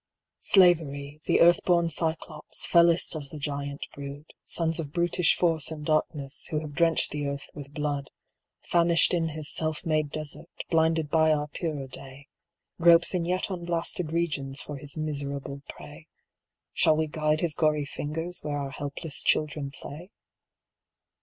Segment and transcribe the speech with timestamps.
[0.39, 5.85] Slavery, the earth born Cyclops, fellest of the giant brood, Sons of brutish Force and
[5.85, 8.09] Darkness, who have drenched the earth with blood,
[8.63, 12.29] Famished in his self made desert, blinded by our purer day,
[12.79, 16.07] Gropes in yet unblasted regions for his miserable prey;—
[16.73, 20.09] Shall we guide his gory fingers where our helpless children play?